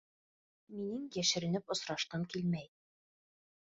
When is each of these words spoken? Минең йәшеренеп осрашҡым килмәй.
Минең 0.77 1.05
йәшеренеп 1.19 1.77
осрашҡым 1.79 2.29
килмәй. 2.35 2.71